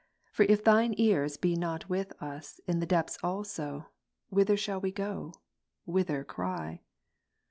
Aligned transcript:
For 0.31 0.41
if 0.49 0.63
Thine 0.63 0.95
ears 0.97 1.37
be 1.37 1.55
not 1.55 1.87
with 1.87 2.07
us 2.13 2.53
Ps. 2.55 2.61
130, 2.65 2.71
in 2.71 2.79
the 2.79 2.85
depths 2.87 3.17
also, 3.21 3.85
whither 4.29 4.57
shall 4.57 4.81
we 4.81 4.91
go? 4.91 5.31
whither 5.85 6.23
cry 6.23 6.81